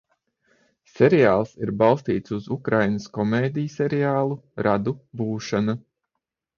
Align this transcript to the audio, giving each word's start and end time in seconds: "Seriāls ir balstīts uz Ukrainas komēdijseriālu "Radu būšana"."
"Seriāls 0.91 1.51
ir 1.65 1.73
balstīts 1.83 2.35
uz 2.39 2.49
Ukrainas 2.57 3.07
komēdijseriālu 3.21 4.43
"Radu 4.71 4.99
būšana"." 5.25 5.83